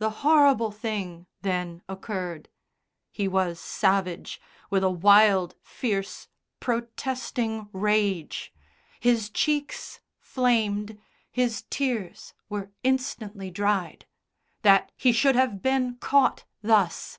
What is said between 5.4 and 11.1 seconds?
fierce, protesting rage. His cheeks flamed.